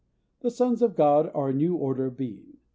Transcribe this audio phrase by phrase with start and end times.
[0.39, 2.57] The sons of God are a new order of being.